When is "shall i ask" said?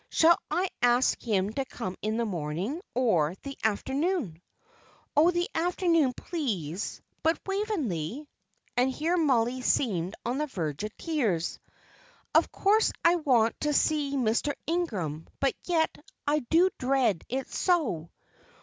0.09-1.21